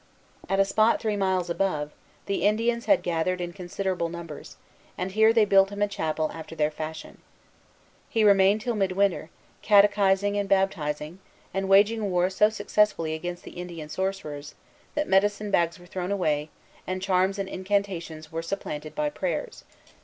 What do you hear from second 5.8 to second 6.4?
a chapel